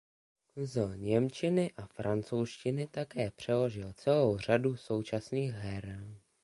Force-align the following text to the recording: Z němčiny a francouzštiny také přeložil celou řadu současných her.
Z 0.63 0.97
němčiny 0.97 1.71
a 1.77 1.85
francouzštiny 1.87 2.87
také 2.87 3.31
přeložil 3.31 3.93
celou 3.93 4.37
řadu 4.37 4.75
současných 4.75 5.51
her. 5.51 6.01